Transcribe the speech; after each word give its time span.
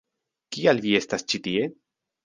Kial 0.57 0.81
vi 0.87 0.95
estas 1.03 1.29
ĉi 1.31 1.45
tie? 1.49 1.73